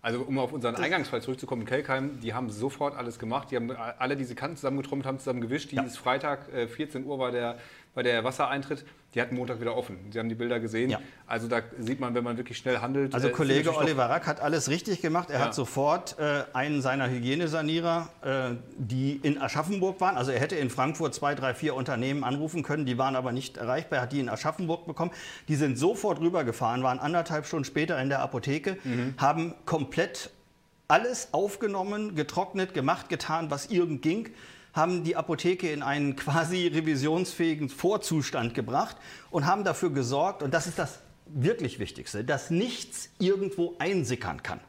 [0.00, 3.50] also um auf unseren Eingangsfall zurückzukommen, Kelkheim, die haben sofort alles gemacht.
[3.50, 5.70] Die haben alle diese Kanten zusammengetrommelt, haben zusammen gewischt.
[5.72, 6.00] Dieses ja.
[6.00, 7.58] Freitag, äh, 14 Uhr war der,
[7.94, 8.84] war der Wassereintritt.
[9.14, 9.98] Die hatten Montag wieder offen.
[10.10, 10.90] Sie haben die Bilder gesehen.
[10.90, 11.00] Ja.
[11.26, 13.14] Also da sieht man, wenn man wirklich schnell handelt.
[13.14, 15.30] Also äh, Kollege Oliver Rack hat alles richtig gemacht.
[15.30, 15.46] Er ja.
[15.46, 20.68] hat sofort äh, einen seiner Hygienesanierer, äh, die in Aschaffenburg waren, also er hätte in
[20.68, 24.00] Frankfurt zwei, drei, vier Unternehmen anrufen können, die waren aber nicht erreichbar.
[24.00, 25.10] Er hat die in Aschaffenburg bekommen.
[25.48, 29.14] Die sind sofort rübergefahren, waren anderthalb Stunden später in der Apotheke, mhm.
[29.16, 30.30] haben komplett
[30.86, 34.30] alles aufgenommen, getrocknet, gemacht, getan, was irgend ging
[34.78, 38.96] haben die Apotheke in einen quasi revisionsfähigen Vorzustand gebracht
[39.30, 44.60] und haben dafür gesorgt, und das ist das wirklich Wichtigste, dass nichts irgendwo einsickern kann.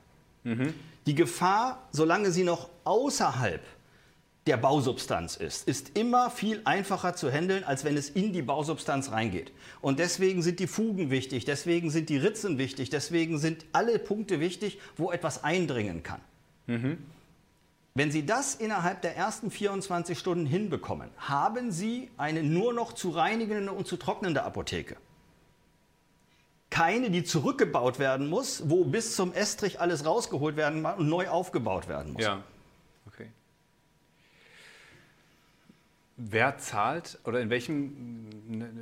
[0.43, 0.73] Mhm.
[1.05, 3.61] Die Gefahr, solange sie noch außerhalb
[4.47, 9.11] der Bausubstanz ist, ist immer viel einfacher zu handeln, als wenn es in die Bausubstanz
[9.11, 9.51] reingeht.
[9.79, 14.39] Und deswegen sind die Fugen wichtig, deswegen sind die Ritzen wichtig, deswegen sind alle Punkte
[14.39, 16.21] wichtig, wo etwas eindringen kann.
[16.67, 16.97] Mhm.
[17.95, 23.09] Wenn Sie das innerhalb der ersten 24 Stunden hinbekommen, haben Sie eine nur noch zu
[23.09, 24.97] reinigende und zu trocknende Apotheke.
[26.69, 31.87] Keine, die zurückgebaut werden muss, wo bis zum Estrich alles rausgeholt werden und neu aufgebaut
[31.87, 32.21] werden muss.
[32.21, 32.43] Ja,
[33.07, 33.31] okay.
[36.15, 38.27] Wer zahlt oder in welchem,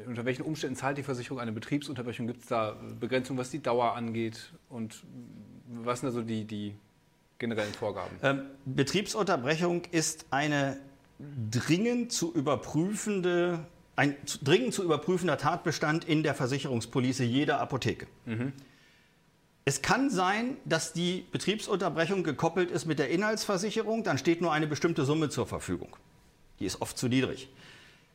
[0.06, 2.28] unter welchen Umständen zahlt die Versicherung eine Betriebsunterbrechung?
[2.28, 4.52] Gibt es da Begrenzung, was die Dauer angeht?
[4.70, 5.04] Und
[5.70, 6.76] was sind also die, die
[7.40, 8.18] generellen Vorgaben?
[8.24, 10.78] Ähm, Betriebsunterbrechung ist eine
[11.20, 18.08] dringend zu überprüfende, ein dringend zu überprüfender Tatbestand in der Versicherungspolice jeder Apotheke.
[18.26, 18.54] Mhm.
[19.66, 24.68] Es kann sein, dass die Betriebsunterbrechung gekoppelt ist mit der Inhaltsversicherung, dann steht nur eine
[24.68, 25.98] bestimmte Summe zur Verfügung.
[26.60, 27.50] Die ist oft zu niedrig.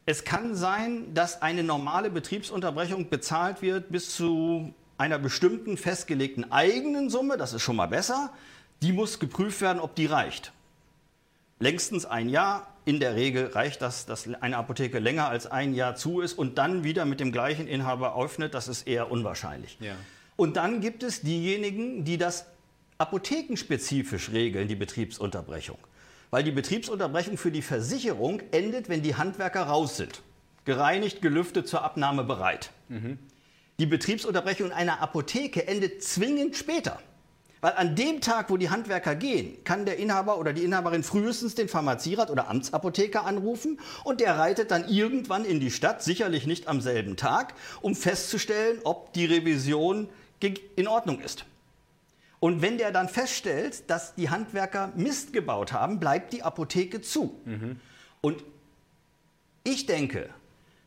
[0.06, 7.10] Es kann sein, dass eine normale Betriebsunterbrechung bezahlt wird bis zu einer bestimmten festgelegten eigenen
[7.10, 8.32] Summe, das ist schon mal besser
[8.82, 10.52] die muss geprüft werden, ob die reicht.
[11.58, 12.68] Längstens ein Jahr.
[12.84, 16.58] In der Regel reicht das, dass eine Apotheke länger als ein Jahr zu ist und
[16.58, 18.54] dann wieder mit dem gleichen Inhaber öffnet.
[18.54, 19.76] Das ist eher unwahrscheinlich.
[19.78, 19.94] Ja.
[20.34, 22.46] Und dann gibt es diejenigen, die das
[22.98, 25.78] apothekenspezifisch regeln, die Betriebsunterbrechung.
[26.30, 30.22] Weil die Betriebsunterbrechung für die Versicherung endet, wenn die Handwerker raus sind.
[30.64, 32.70] Gereinigt, gelüftet, zur Abnahme bereit.
[32.88, 33.18] Mhm.
[33.78, 37.00] Die Betriebsunterbrechung einer Apotheke endet zwingend später.
[37.62, 41.54] Weil an dem Tag, wo die Handwerker gehen, kann der Inhaber oder die Inhaberin frühestens
[41.54, 46.66] den Pharmazierat oder Amtsapotheker anrufen und der reitet dann irgendwann in die Stadt, sicherlich nicht
[46.66, 50.08] am selben Tag, um festzustellen, ob die Revision
[50.74, 51.44] in Ordnung ist.
[52.40, 57.38] Und wenn der dann feststellt, dass die Handwerker Mist gebaut haben, bleibt die Apotheke zu.
[57.44, 57.78] Mhm.
[58.20, 58.42] Und
[59.62, 60.30] ich denke,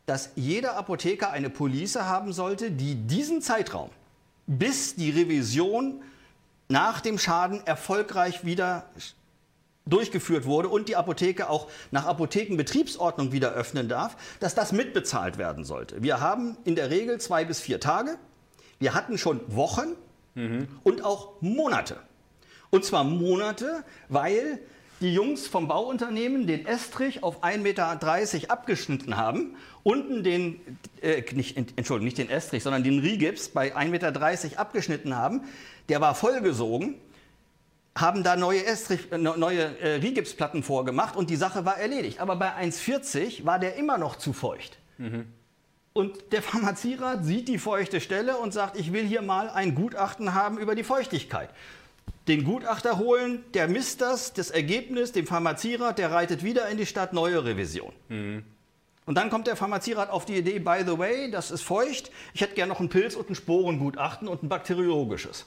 [0.06, 3.92] dass jeder Apotheker eine Police haben sollte, die diesen Zeitraum,
[4.46, 6.02] bis die Revision
[6.68, 8.90] nach dem Schaden erfolgreich wieder
[9.86, 15.64] durchgeführt wurde und die Apotheke auch nach Apothekenbetriebsordnung wieder öffnen darf, dass das mitbezahlt werden
[15.64, 16.02] sollte.
[16.02, 18.18] Wir haben in der Regel zwei bis vier Tage.
[18.80, 19.96] Wir hatten schon Wochen
[20.34, 20.68] mhm.
[20.84, 21.98] und auch Monate.
[22.72, 24.60] Und zwar Monate, weil
[25.02, 30.60] die Jungs vom Bauunternehmen den Estrich auf 1,30 Meter abgeschnitten haben, unten den,
[31.02, 35.42] äh, nicht, Entschuldigung, nicht den Estrich, sondern den Rigips bei 1,30 Meter abgeschnitten haben.
[35.90, 36.96] Der war vollgesogen.
[37.98, 42.20] haben da neue, Estrich, äh, neue äh, Rigipsplatten vorgemacht und die Sache war erledigt.
[42.20, 44.78] Aber bei 1,40 war der immer noch zu feucht.
[44.98, 45.28] Mhm.
[45.94, 50.34] Und der Pharmazierat sieht die feuchte Stelle und sagt, ich will hier mal ein Gutachten
[50.34, 51.50] haben über die Feuchtigkeit.
[52.28, 56.86] Den Gutachter holen, der misst das, das Ergebnis, dem Pharmazierat, der reitet wieder in die
[56.86, 57.94] Stadt, neue Revision.
[58.10, 58.44] Mhm.
[59.06, 62.42] Und dann kommt der Pharmazierat auf die Idee, by the way, das ist feucht, ich
[62.42, 65.46] hätte gerne noch einen Pilz- und ein Sporengutachten und ein bakteriologisches.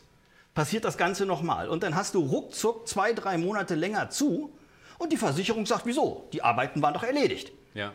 [0.55, 1.69] Passiert das Ganze nochmal.
[1.69, 4.53] Und dann hast du ruckzuck zwei, drei Monate länger zu
[4.99, 6.29] und die Versicherung sagt, wieso?
[6.33, 7.53] Die Arbeiten waren doch erledigt.
[7.75, 7.93] Ja.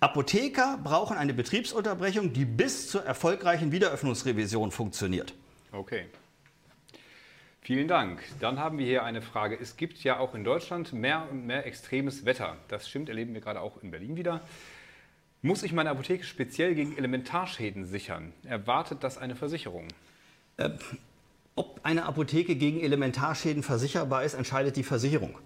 [0.00, 5.34] Apotheker brauchen eine Betriebsunterbrechung, die bis zur erfolgreichen Wiederöffnungsrevision funktioniert.
[5.72, 6.06] Okay.
[7.70, 8.20] Vielen Dank.
[8.40, 9.56] Dann haben wir hier eine Frage.
[9.56, 12.56] Es gibt ja auch in Deutschland mehr und mehr extremes Wetter.
[12.66, 14.40] Das stimmt, erleben wir gerade auch in Berlin wieder.
[15.40, 18.32] Muss ich meine Apotheke speziell gegen Elementarschäden sichern?
[18.42, 19.86] Erwartet das eine Versicherung?
[20.56, 20.70] Äh,
[21.54, 25.38] ob eine Apotheke gegen Elementarschäden versicherbar ist, entscheidet die Versicherung.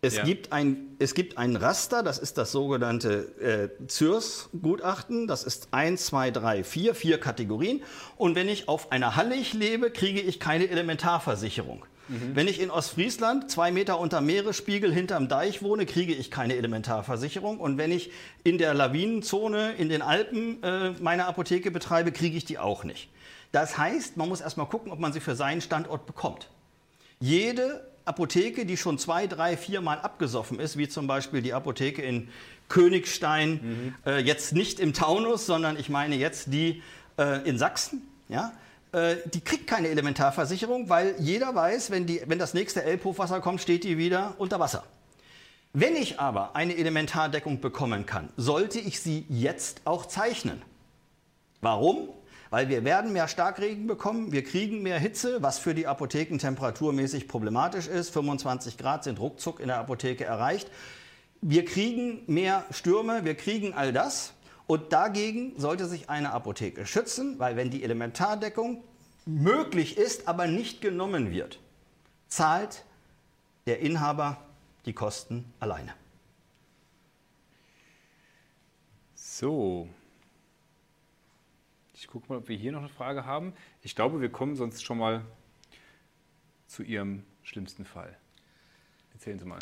[0.00, 0.24] Es, ja.
[0.24, 5.26] gibt ein, es gibt ein Raster, das ist das sogenannte äh, ZÜRS-Gutachten.
[5.26, 7.82] Das ist 1, 2, 3, 4, vier Kategorien.
[8.16, 11.84] Und wenn ich auf einer Hallig lebe, kriege ich keine Elementarversicherung.
[12.08, 12.34] Mhm.
[12.34, 17.58] Wenn ich in Ostfriesland zwei Meter unter Meeresspiegel hinterm Deich wohne, kriege ich keine Elementarversicherung.
[17.58, 18.12] Und wenn ich
[18.44, 23.10] in der Lawinenzone in den Alpen äh, meine Apotheke betreibe, kriege ich die auch nicht.
[23.50, 26.48] Das heißt, man muss erstmal gucken, ob man sie für seinen Standort bekommt.
[27.20, 32.28] Jede Apotheke, die schon zwei, drei, viermal abgesoffen ist, wie zum Beispiel die Apotheke in
[32.68, 33.94] Königstein, mhm.
[34.04, 36.82] äh, jetzt nicht im Taunus, sondern ich meine jetzt die
[37.18, 38.52] äh, in Sachsen, ja,
[38.92, 43.60] äh, die kriegt keine Elementarversicherung, weil jeder weiß, wenn, die, wenn das nächste Elbhochwasser kommt,
[43.60, 44.84] steht die wieder unter Wasser.
[45.72, 50.62] Wenn ich aber eine Elementardeckung bekommen kann, sollte ich sie jetzt auch zeichnen.
[51.60, 52.08] Warum?
[52.50, 57.28] Weil wir werden mehr Starkregen bekommen, wir kriegen mehr Hitze, was für die Apotheken temperaturmäßig
[57.28, 58.10] problematisch ist.
[58.10, 60.70] 25 Grad sind ruckzuck in der Apotheke erreicht.
[61.40, 64.32] Wir kriegen mehr Stürme, wir kriegen all das.
[64.66, 68.82] Und dagegen sollte sich eine Apotheke schützen, weil wenn die Elementardeckung
[69.24, 71.58] möglich ist, aber nicht genommen wird,
[72.28, 72.84] zahlt
[73.66, 74.38] der Inhaber
[74.86, 75.92] die Kosten alleine.
[79.14, 79.88] So,
[81.98, 83.52] ich gucke mal, ob wir hier noch eine Frage haben.
[83.82, 85.22] Ich glaube, wir kommen sonst schon mal
[86.68, 88.16] zu Ihrem schlimmsten Fall.
[89.12, 89.58] Erzählen Sie mal.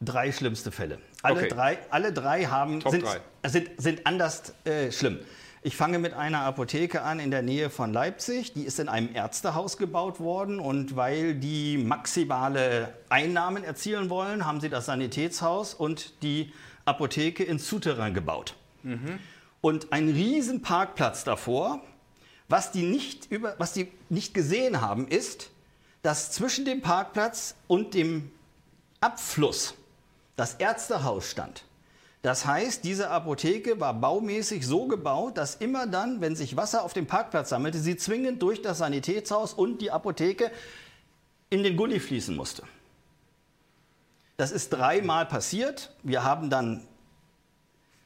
[0.00, 0.98] Drei schlimmste Fälle.
[1.22, 1.48] Alle, okay.
[1.48, 3.20] drei, alle drei haben, sind, drei.
[3.48, 5.20] Sind, sind anders äh, schlimm.
[5.62, 8.52] Ich fange mit einer Apotheke an in der Nähe von Leipzig.
[8.52, 14.60] Die ist in einem Ärztehaus gebaut worden und weil die maximale Einnahmen erzielen wollen, haben
[14.60, 16.52] sie das Sanitätshaus und die
[16.84, 18.56] Apotheke ins Souterrain gebaut.
[18.84, 19.18] Mhm.
[19.60, 21.82] Und ein riesen Parkplatz davor.
[22.46, 25.50] Was die, nicht über, was die nicht gesehen haben, ist,
[26.02, 28.30] dass zwischen dem Parkplatz und dem
[29.00, 29.74] Abfluss
[30.36, 31.64] das Ärztehaus stand.
[32.20, 36.92] Das heißt, diese Apotheke war baumäßig so gebaut, dass immer dann, wenn sich Wasser auf
[36.92, 40.50] dem Parkplatz sammelte, sie zwingend durch das Sanitätshaus und die Apotheke
[41.50, 42.62] in den Gully fließen musste.
[44.36, 45.94] Das ist dreimal passiert.
[46.02, 46.86] Wir haben dann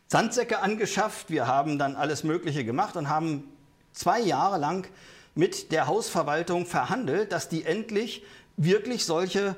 [0.08, 3.44] Sandsäcke angeschafft, wir haben dann alles Mögliche gemacht und haben
[3.92, 4.88] zwei Jahre lang
[5.34, 8.24] mit der Hausverwaltung verhandelt, dass die endlich
[8.56, 9.54] wirklich solche,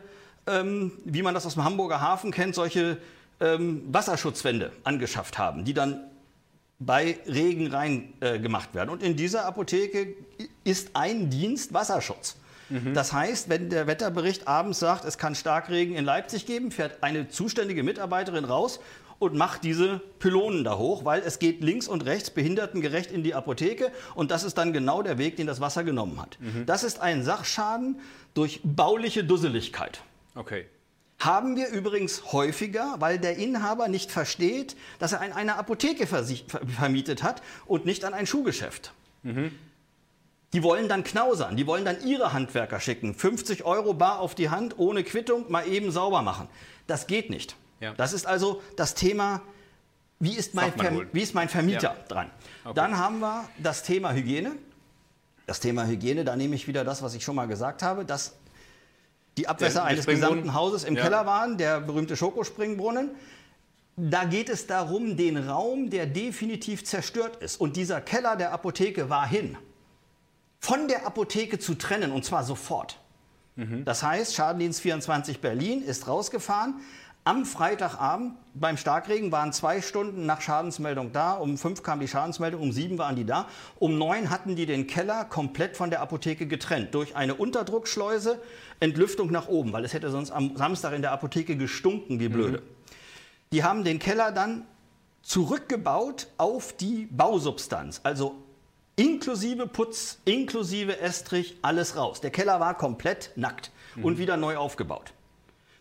[0.46, 2.98] ähm, wie man das aus dem Hamburger Hafen kennt, solche
[3.40, 6.00] ähm, Wasserschutzwände angeschafft haben, die dann
[6.80, 8.90] bei Regen rein äh, gemacht werden.
[8.90, 10.14] Und in dieser Apotheke
[10.64, 12.36] ist ein Dienst Wasserschutz.
[12.70, 12.94] Mhm.
[12.94, 17.28] Das heißt, wenn der Wetterbericht abends sagt, es kann Starkregen in Leipzig geben, fährt eine
[17.28, 18.80] zuständige Mitarbeiterin raus
[19.20, 23.34] und macht diese Pylonen da hoch, weil es geht links und rechts behindertengerecht in die
[23.34, 26.38] Apotheke und das ist dann genau der Weg, den das Wasser genommen hat.
[26.40, 26.66] Mhm.
[26.66, 28.00] Das ist ein Sachschaden
[28.34, 30.00] durch bauliche Dusseligkeit.
[30.34, 30.66] Okay.
[31.18, 37.22] Haben wir übrigens häufiger, weil der Inhaber nicht versteht, dass er an eine Apotheke vermietet
[37.22, 38.94] hat und nicht an ein Schuhgeschäft.
[39.22, 39.52] Mhm.
[40.54, 43.14] Die wollen dann knausern, die wollen dann ihre Handwerker schicken.
[43.14, 46.48] 50 Euro bar auf die Hand, ohne Quittung, mal eben sauber machen.
[46.86, 47.54] Das geht nicht.
[47.80, 47.94] Ja.
[47.94, 49.42] Das ist also das Thema,
[50.18, 50.72] wie ist mein,
[51.12, 52.04] wie ist mein Vermieter ja.
[52.08, 52.30] dran.
[52.64, 52.74] Okay.
[52.74, 54.52] Dann haben wir das Thema Hygiene.
[55.46, 58.36] Das Thema Hygiene, da nehme ich wieder das, was ich schon mal gesagt habe, dass
[59.36, 61.02] die Abwässer eines gesamten Hauses im ja.
[61.02, 63.10] Keller waren, der berühmte Schokospringbrunnen.
[63.96, 67.60] Da geht es darum, den Raum, der definitiv zerstört ist.
[67.60, 69.56] Und dieser Keller der Apotheke war hin.
[70.58, 72.98] Von der Apotheke zu trennen, und zwar sofort.
[73.56, 73.84] Mhm.
[73.84, 76.80] Das heißt, Schadendienst 24 Berlin ist rausgefahren,
[77.24, 81.34] Am Freitagabend beim Starkregen waren zwei Stunden nach Schadensmeldung da.
[81.34, 83.46] Um fünf kam die Schadensmeldung, um sieben waren die da.
[83.78, 86.94] Um neun hatten die den Keller komplett von der Apotheke getrennt.
[86.94, 88.40] Durch eine Unterdruckschleuse,
[88.80, 92.58] Entlüftung nach oben, weil es hätte sonst am Samstag in der Apotheke gestunken, wie blöde.
[92.58, 92.64] Mhm.
[93.52, 94.64] Die haben den Keller dann
[95.22, 98.00] zurückgebaut auf die Bausubstanz.
[98.02, 98.36] Also
[98.96, 102.22] inklusive Putz, inklusive Estrich, alles raus.
[102.22, 104.04] Der Keller war komplett nackt mhm.
[104.06, 105.12] und wieder neu aufgebaut.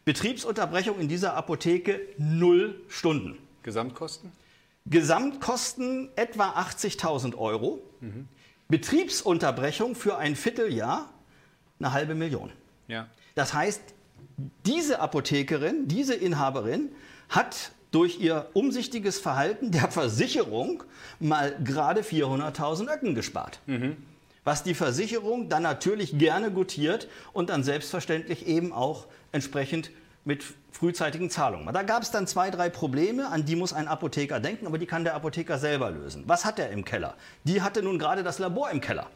[0.09, 3.37] Betriebsunterbrechung in dieser Apotheke null Stunden.
[3.61, 4.31] Gesamtkosten?
[4.87, 7.83] Gesamtkosten etwa 80.000 Euro.
[8.01, 8.27] Mhm.
[8.69, 11.13] Betriebsunterbrechung für ein Vierteljahr
[11.77, 12.51] eine halbe Million.
[12.87, 13.05] Ja.
[13.35, 13.81] Das heißt,
[14.65, 16.89] diese Apothekerin, diese Inhaberin
[17.29, 20.83] hat durch ihr umsichtiges Verhalten der Versicherung
[21.19, 23.59] mal gerade 400.000 Öcken gespart.
[23.67, 23.95] Mhm.
[24.43, 29.91] Was die Versicherung dann natürlich gerne gutiert und dann selbstverständlich eben auch entsprechend
[30.25, 31.73] mit frühzeitigen Zahlungen.
[31.73, 34.85] Da gab es dann zwei, drei Probleme, an die muss ein Apotheker denken, aber die
[34.85, 36.23] kann der Apotheker selber lösen.
[36.27, 37.15] Was hat er im Keller?
[37.43, 39.07] Die hatte nun gerade das Labor im Keller.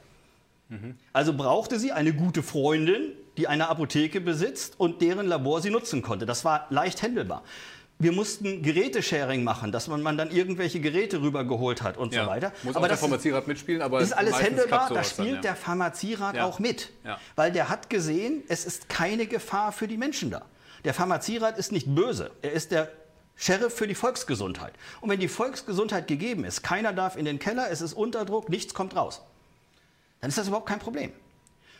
[0.70, 0.98] Mhm.
[1.12, 6.02] Also brauchte sie eine gute Freundin, die eine Apotheke besitzt und deren Labor sie nutzen
[6.02, 6.26] konnte.
[6.26, 7.44] Das war leicht händelbar
[8.04, 12.26] wir mussten Gerätesharing machen, dass man, man dann irgendwelche Geräte rübergeholt hat und ja.
[12.26, 12.52] so weiter.
[12.64, 15.42] Muss aber auch der Pharmazierat mitspielen, aber ist alles händelbar, da spielt dann, ja.
[15.42, 16.46] der Pharmazierat ja.
[16.46, 16.92] auch mit.
[17.36, 20.44] Weil der hat gesehen, es ist keine Gefahr für die Menschen da.
[20.84, 22.92] Der Pharmazierat ist nicht böse, er ist der
[23.36, 24.74] Sheriff für die Volksgesundheit.
[25.02, 28.74] Und wenn die Volksgesundheit gegeben ist, keiner darf in den Keller, es ist Unterdruck, nichts
[28.74, 29.22] kommt raus,
[30.22, 31.12] dann ist das überhaupt kein Problem.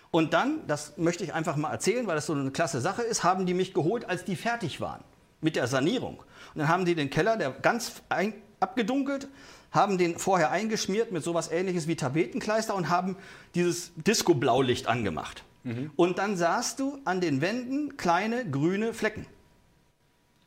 [0.10, 3.24] Und dann, das möchte ich einfach mal erzählen, weil das so eine klasse Sache ist,
[3.24, 5.04] haben die mich geholt, als die fertig waren
[5.44, 6.18] mit der Sanierung.
[6.54, 9.28] Und dann haben die den Keller, der ganz ein, abgedunkelt,
[9.72, 13.18] haben den vorher eingeschmiert mit sowas ähnliches wie Tapetenkleister und haben
[13.56, 15.44] dieses Disco-Blaulicht angemacht.
[15.64, 15.92] Mhm.
[15.96, 19.26] Und dann sahst du an den Wänden kleine grüne Flecken.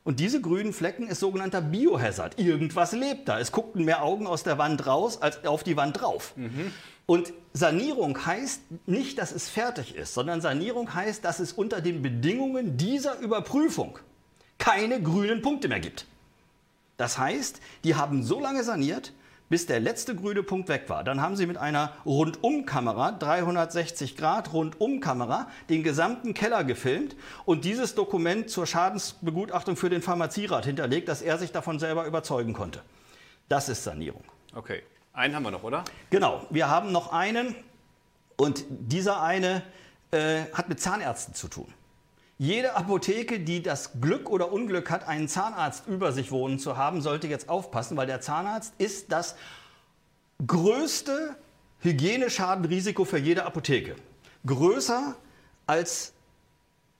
[0.07, 2.39] Und diese grünen Flecken ist sogenannter Biohazard.
[2.39, 3.39] Irgendwas lebt da.
[3.41, 6.33] Es guckten mehr Augen aus der Wand raus als auf die Wand drauf.
[6.37, 6.71] Mhm.
[7.05, 12.01] Und Sanierung heißt nicht, dass es fertig ist, sondern Sanierung heißt, dass es unter den
[12.01, 13.99] Bedingungen dieser Überprüfung
[14.57, 16.05] keine grünen Punkte mehr gibt.
[16.97, 19.13] Das heißt, die haben so lange saniert,
[19.49, 21.03] bis der letzte grüne Punkt weg war.
[21.03, 27.15] Dann haben sie mit einer Rundumkamera, 360 Grad Rundumkamera, den gesamten Keller gefilmt
[27.45, 32.53] und dieses Dokument zur Schadensbegutachtung für den Pharmazierat hinterlegt, dass er sich davon selber überzeugen
[32.53, 32.81] konnte.
[33.47, 34.23] Das ist Sanierung.
[34.53, 35.85] Okay, einen haben wir noch, oder?
[36.09, 37.55] Genau, wir haben noch einen
[38.35, 39.63] und dieser eine
[40.11, 41.73] äh, hat mit Zahnärzten zu tun.
[42.39, 47.01] Jede Apotheke, die das Glück oder Unglück hat, einen Zahnarzt über sich wohnen zu haben,
[47.01, 49.35] sollte jetzt aufpassen, weil der Zahnarzt ist das
[50.45, 51.35] größte
[51.79, 53.95] Hygieneschadenrisiko für jede Apotheke.
[54.45, 55.15] Größer
[55.65, 56.13] als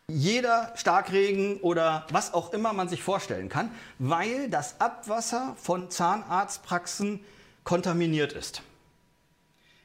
[0.10, 7.20] jeder Starkregen oder was auch immer man sich vorstellen kann, weil das Abwasser von Zahnarztpraxen
[7.64, 8.64] kontaminiert ist.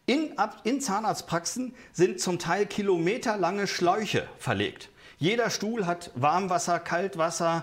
[0.07, 0.35] In,
[0.65, 4.88] in Zahnarztpraxen sind zum Teil kilometerlange Schläuche verlegt.
[5.22, 7.62] Jeder Stuhl hat Warmwasser, Kaltwasser,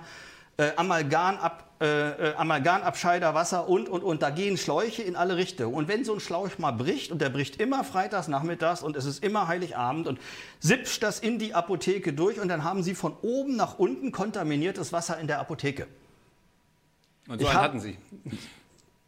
[0.55, 4.21] äh, Amalgamab, äh, äh, Amalgamabscheiderwasser und, und, und.
[4.21, 5.73] Da gehen Schläuche in alle Richtungen.
[5.73, 9.03] Und wenn so ein Schlauch mal bricht, und der bricht immer freitags nachmittags und es
[9.03, 10.21] ist immer Heiligabend und
[10.61, 14.93] sipscht das in die Apotheke durch und dann haben sie von oben nach unten kontaminiertes
[14.93, 15.87] Wasser in der Apotheke.
[17.27, 17.97] Und so einen hatten Sie?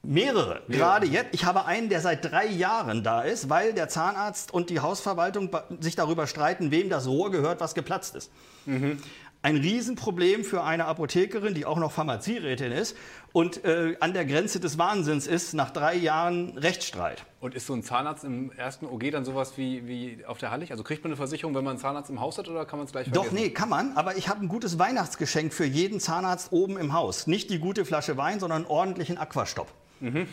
[0.03, 0.61] Mehrere.
[0.67, 0.67] Mehrere.
[0.67, 1.29] Gerade jetzt.
[1.33, 5.49] Ich habe einen, der seit drei Jahren da ist, weil der Zahnarzt und die Hausverwaltung
[5.79, 8.31] sich darüber streiten, wem das Rohr gehört, was geplatzt ist.
[8.65, 8.97] Mhm.
[9.43, 12.95] Ein Riesenproblem für eine Apothekerin, die auch noch Pharmazierätin ist
[13.33, 17.25] und äh, an der Grenze des Wahnsinns ist, nach drei Jahren Rechtsstreit.
[17.39, 20.69] Und ist so ein Zahnarzt im ersten OG dann sowas wie, wie auf der Hallig?
[20.69, 22.85] Also kriegt man eine Versicherung, wenn man einen Zahnarzt im Haus hat oder kann man
[22.85, 23.35] es gleich vergessen?
[23.35, 23.97] Doch, nee, kann man.
[23.97, 27.25] Aber ich habe ein gutes Weihnachtsgeschenk für jeden Zahnarzt oben im Haus.
[27.25, 29.73] Nicht die gute Flasche Wein, sondern einen ordentlichen Aquastopp.
[30.01, 30.27] Mhm.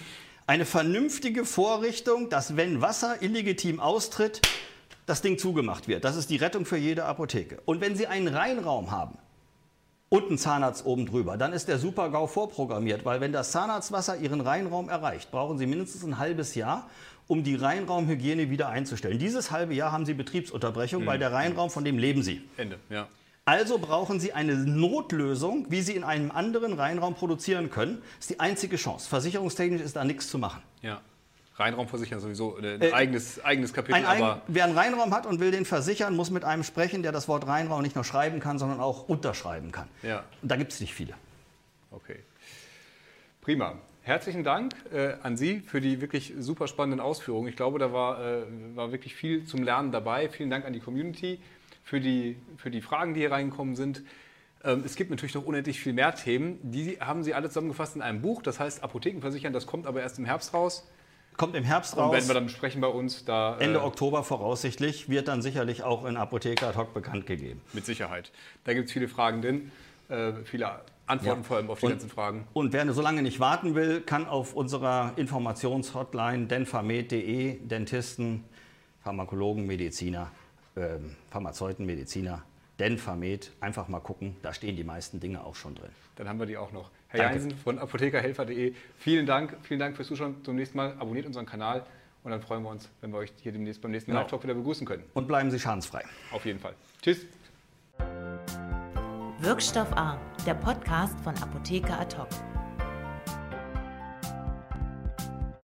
[0.47, 4.41] Eine vernünftige Vorrichtung, dass wenn Wasser illegitim austritt,
[5.09, 6.05] das Ding zugemacht wird.
[6.05, 7.61] Das ist die Rettung für jede Apotheke.
[7.65, 9.19] Und wenn Sie einen Reinraum haben
[10.11, 14.41] und einen Zahnarzt oben drüber, dann ist der Super-GAU vorprogrammiert, weil wenn das Zahnarztwasser Ihren
[14.41, 16.89] Reinraum erreicht, brauchen Sie mindestens ein halbes Jahr,
[17.27, 19.19] um die Reinraumhygiene wieder einzustellen.
[19.19, 21.07] Dieses halbe Jahr haben Sie Betriebsunterbrechung, mhm.
[21.07, 22.43] weil der Reinraum, von dem leben Sie.
[22.57, 23.09] Ende, ja.
[23.49, 28.03] Also brauchen Sie eine Notlösung, wie Sie in einem anderen Reinraum produzieren können.
[28.17, 29.09] Das ist die einzige Chance.
[29.09, 30.61] Versicherungstechnisch ist da nichts zu machen.
[30.83, 31.01] Ja.
[31.57, 33.95] Reinraum versichern sowieso ein äh, eigenes, eigenes Kapitel.
[33.95, 37.11] Ein, ein, wer einen Reinraum hat und will den versichern, muss mit einem sprechen, der
[37.11, 39.89] das Wort Reinraum nicht nur schreiben kann, sondern auch unterschreiben kann.
[40.03, 40.25] Ja.
[40.43, 41.15] Und da gibt es nicht viele.
[41.91, 42.19] Okay.
[43.41, 43.77] Prima.
[44.03, 47.49] Herzlichen Dank äh, an Sie für die wirklich super spannenden Ausführungen.
[47.49, 48.43] Ich glaube, da war, äh,
[48.75, 50.29] war wirklich viel zum Lernen dabei.
[50.29, 51.41] Vielen Dank an die Community
[51.89, 54.03] für die, für die Fragen, die hier reingekommen sind.
[54.63, 56.59] Ähm, es gibt natürlich noch unendlich viel mehr Themen.
[56.63, 58.43] Die haben Sie alle zusammengefasst in einem Buch.
[58.43, 59.55] Das heißt Apothekenversichern.
[59.55, 60.87] Das kommt aber erst im Herbst raus.
[61.39, 62.13] Kommt im Herbst Und raus.
[62.13, 63.25] werden wir dann besprechen bei uns.
[63.25, 67.63] Da, äh, Ende Oktober voraussichtlich, wird dann sicherlich auch in Apotheker ad hoc bekannt gegeben.
[67.73, 68.33] Mit Sicherheit.
[68.65, 69.71] Da gibt es viele Fragen drin.
[70.11, 70.69] Äh, viele
[71.07, 71.47] Antworten Ja.
[71.47, 72.45] vor allem auf die Und- ganzen Fragen.
[72.53, 78.45] Und wer so lange nicht warten will, kann auf unserer Informationshotline denpharmed.de Dentisten,
[79.05, 80.31] Pharmakologen, Mediziner,
[80.79, 82.43] ähm, Pharmazeuten, Mediziner,
[82.79, 85.91] Denpharmed, einfach mal gucken, da stehen die meisten Dinge auch schon drin.
[86.17, 86.91] Dann haben wir die auch noch.
[87.09, 87.39] Herr Danke.
[87.41, 89.57] Jeinsen von apothekerhelfer.de, vielen Dank.
[89.63, 90.37] Vielen Dank fürs Zuschauen.
[90.45, 91.85] Zum nächsten Mal abonniert unseren Kanal
[92.23, 94.21] und dann freuen wir uns, wenn wir euch hier demnächst beim nächsten Genau.
[94.23, 95.05] Live-Talk wieder begrüßen können.
[95.15, 96.05] Und bleiben Sie schadensfrei.
[96.33, 96.75] Auf jeden Fall.
[97.03, 97.25] Tschüss.
[99.41, 102.29] Wirkstoff A, der Podcast von Apotheker Ad hoc.